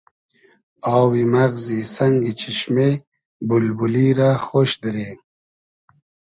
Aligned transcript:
آوی 0.95 1.23
مئغزی 1.33 1.79
سئنگی 1.93 2.31
چیشمې 2.39 2.89
بولبولی 3.47 4.07
رۂ 4.17 4.31
خۉش 4.45 4.71
دیرې 4.81 5.09